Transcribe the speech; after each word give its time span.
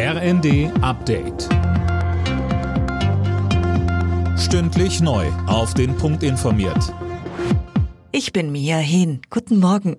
RND 0.00 0.70
Update. 0.80 1.48
Stündlich 4.38 5.00
neu. 5.00 5.26
Auf 5.48 5.74
den 5.74 5.96
Punkt 5.96 6.22
informiert. 6.22 6.94
Ich 8.12 8.32
bin 8.32 8.52
Mia 8.52 8.76
Hehn. 8.76 9.20
Guten 9.28 9.58
Morgen. 9.58 9.96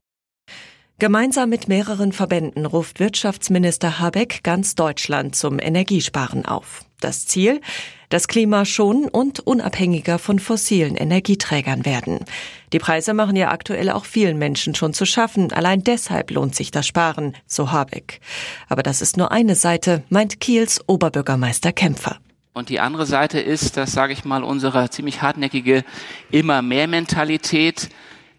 Gemeinsam 0.99 1.49
mit 1.49 1.67
mehreren 1.67 2.13
Verbänden 2.13 2.65
ruft 2.65 3.01
Wirtschaftsminister 3.01 3.99
Habeck 3.99 4.41
ganz 4.41 4.73
Deutschland 4.73 5.35
zum 5.35 5.59
Energiesparen 5.59 6.45
auf. 6.45 6.86
Das 7.00 7.25
Ziel? 7.25 7.61
Das 8.09 8.27
Klima 8.27 8.66
schonen 8.66 9.07
und 9.07 9.39
unabhängiger 9.39 10.18
von 10.18 10.39
fossilen 10.39 10.95
Energieträgern 10.95 11.86
werden. 11.86 12.25
Die 12.73 12.79
Preise 12.79 13.13
machen 13.13 13.36
ja 13.36 13.52
aktuell 13.52 13.91
auch 13.91 14.05
vielen 14.05 14.38
Menschen 14.38 14.73
schon 14.73 14.93
zu 14.93 15.05
schaffen. 15.05 15.54
Allein 15.54 15.84
deshalb 15.84 16.31
lohnt 16.31 16.55
sich 16.55 16.71
das 16.71 16.88
Sparen, 16.88 17.35
so 17.45 17.71
Habeck. 17.71 18.20
Aber 18.67 18.81
das 18.81 19.02
ist 19.02 19.17
nur 19.17 19.31
eine 19.31 19.55
Seite, 19.55 20.04
meint 20.09 20.39
Kiels 20.39 20.81
Oberbürgermeister 20.88 21.72
Kämpfer. 21.72 22.17
Und 22.53 22.70
die 22.70 22.80
andere 22.80 23.05
Seite 23.05 23.39
ist, 23.39 23.77
dass, 23.77 23.91
sage 23.91 24.13
ich 24.13 24.25
mal, 24.25 24.44
unsere 24.44 24.89
ziemlich 24.89 25.22
hartnäckige 25.22 25.86
immer 26.31 26.61
mehr 26.61 26.88
Mentalität, 26.88 27.89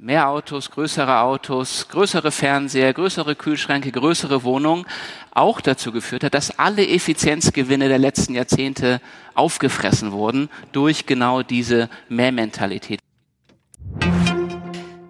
mehr 0.01 0.29
Autos, 0.29 0.71
größere 0.71 1.21
Autos, 1.21 1.89
größere 1.89 2.31
Fernseher, 2.31 2.95
größere 2.95 3.35
Kühlschränke, 3.37 3.93
größere 3.93 4.45
Wohnungen 4.45 4.87
auch 5.31 5.61
dazu 5.61 5.93
geführt 5.93 6.25
hat, 6.25 6.33
dass 6.33 6.59
alle 6.59 6.89
Effizienzgewinne 6.89 7.89
der 7.89 7.99
letzten 7.99 8.35
Jahrzehnte 8.35 9.01
aufgefressen 9.35 10.13
wurden 10.13 10.49
durch 10.73 11.05
genau 11.05 11.43
diese 11.43 11.91
Mehrmentalität. 12.09 13.01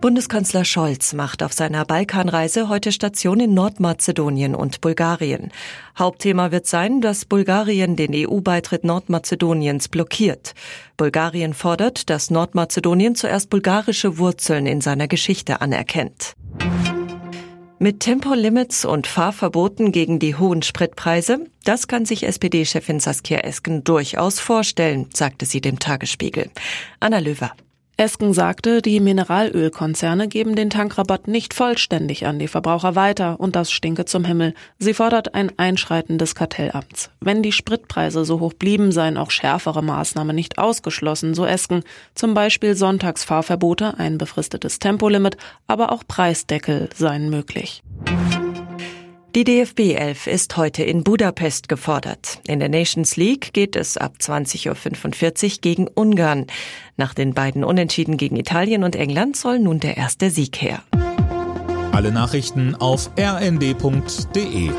Bundeskanzler 0.01 0.65
Scholz 0.65 1.13
macht 1.13 1.43
auf 1.43 1.53
seiner 1.53 1.85
Balkanreise 1.85 2.71
heute 2.71 2.91
Station 2.91 3.39
in 3.39 3.53
Nordmazedonien 3.53 4.55
und 4.55 4.81
Bulgarien. 4.81 5.53
Hauptthema 5.99 6.51
wird 6.51 6.67
sein, 6.67 7.03
dass 7.03 7.27
Bulgarien 7.27 7.97
den 7.97 8.13
EU-Beitritt 8.15 8.83
Nordmazedoniens 8.83 9.89
blockiert. 9.89 10.55
Bulgarien 10.97 11.53
fordert, 11.53 12.09
dass 12.09 12.31
Nordmazedonien 12.31 13.15
zuerst 13.15 13.51
bulgarische 13.51 14.17
Wurzeln 14.17 14.65
in 14.65 14.81
seiner 14.81 15.07
Geschichte 15.07 15.61
anerkennt. 15.61 16.33
Mit 17.79 18.01
Tempolimits 18.01 18.87
und 18.87 19.07
Fahrverboten 19.07 19.93
gegen 19.93 20.19
die 20.19 20.35
hohen 20.35 20.63
Spritpreise, 20.63 21.45
das 21.65 21.89
kann 21.89 22.07
sich 22.07 22.27
SPD-Chefin 22.27 23.01
Saskia 23.01 23.41
Esken 23.41 23.85
durchaus 23.85 24.41
vorstellen, 24.41 25.09
sagte 25.13 25.45
sie 25.45 25.61
dem 25.61 25.79
Tagesspiegel. 25.79 26.51
Anna 27.01 27.19
Löwer. 27.19 27.53
Esken 28.01 28.33
sagte, 28.33 28.81
die 28.81 28.99
Mineralölkonzerne 28.99 30.27
geben 30.27 30.57
den 30.57 30.71
Tankrabatt 30.71 31.29
nicht 31.29 31.53
vollständig 31.53 32.25
an 32.25 32.39
die 32.39 32.49
Verbraucher 32.49 32.95
weiter 32.95 33.39
und 33.39 33.57
das 33.57 33.71
stinke 33.71 34.07
zum 34.07 34.25
Himmel. 34.25 34.55
Sie 34.79 34.95
fordert 34.95 35.35
ein 35.35 35.53
Einschreiten 35.59 36.17
des 36.17 36.35
Kartellamts. 36.35 37.11
Wenn 37.21 37.43
die 37.43 37.53
Spritpreise 37.53 38.25
so 38.25 38.41
hoch 38.41 38.55
blieben, 38.55 38.91
seien 38.91 39.19
auch 39.19 39.31
schärfere 39.31 39.83
Maßnahmen 39.83 40.35
nicht 40.35 40.57
ausgeschlossen, 40.57 41.35
so 41.35 41.45
Esken. 41.45 41.83
Zum 42.15 42.33
Beispiel 42.33 42.75
Sonntagsfahrverbote, 42.75 43.99
ein 43.99 44.17
befristetes 44.17 44.79
Tempolimit, 44.79 45.37
aber 45.67 45.93
auch 45.93 46.03
Preisdeckel 46.09 46.89
seien 46.95 47.29
möglich. 47.29 47.83
Die 49.37 49.45
DFB 49.45 49.95
11 49.95 50.27
ist 50.27 50.57
heute 50.57 50.83
in 50.83 51.05
Budapest 51.05 51.69
gefordert. 51.69 52.41
In 52.49 52.59
der 52.59 52.69
Nations 52.69 53.17
League 53.17 53.53
geht 53.53 53.77
es 53.77 53.97
ab 53.97 54.15
20.45 54.21 55.45
Uhr 55.45 55.59
gegen 55.61 55.87
Ungarn. 55.87 56.49
Nach 56.97 57.15
den 57.15 57.33
beiden 57.33 57.63
Unentschieden 57.63 58.17
gegen 58.17 58.35
Italien 58.35 58.83
und 58.83 58.97
England 58.97 59.37
soll 59.37 59.61
nun 59.61 59.79
der 59.79 59.97
erste 59.97 60.31
Sieg 60.31 60.61
her. 60.61 60.83
Alle 61.93 62.11
Nachrichten 62.11 62.75
auf 62.75 63.09
rnd.de 63.17 64.71